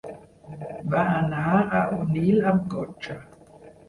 [0.93, 1.43] Va anar
[1.79, 3.19] a Onil amb cotxe.